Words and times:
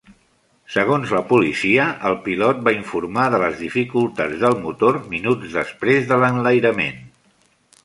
Segons 0.75 1.11
la 1.15 1.19
policia, 1.31 1.85
el 2.09 2.17
pilot 2.23 2.63
va 2.69 2.73
informar 2.77 3.27
de 3.35 3.41
les 3.45 3.61
dificultats 3.65 4.41
del 4.47 4.59
motor 4.65 4.99
minuts 5.15 5.55
després 5.61 6.11
de 6.15 6.21
l'enlairament. 6.25 7.01